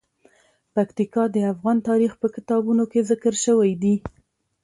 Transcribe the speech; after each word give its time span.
پکتیکا 0.75 1.23
د 1.31 1.37
افغان 1.53 1.77
تاریخ 1.89 2.11
په 2.21 2.27
کتابونو 2.35 2.83
کې 2.91 3.07
ذکر 3.09 3.33
شوی 3.45 3.71
دي. 3.81 3.95